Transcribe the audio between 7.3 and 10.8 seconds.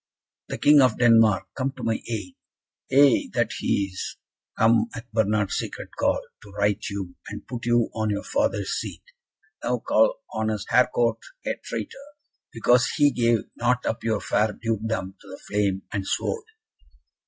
put you on your father's seat. Now call honest